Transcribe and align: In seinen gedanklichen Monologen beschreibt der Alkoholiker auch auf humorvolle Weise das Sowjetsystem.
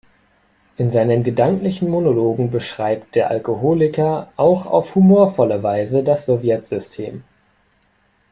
In 0.77 0.89
seinen 0.89 1.23
gedanklichen 1.23 1.87
Monologen 1.87 2.49
beschreibt 2.49 3.13
der 3.13 3.29
Alkoholiker 3.29 4.29
auch 4.35 4.65
auf 4.65 4.95
humorvolle 4.95 5.61
Weise 5.61 6.01
das 6.03 6.25
Sowjetsystem. 6.25 7.23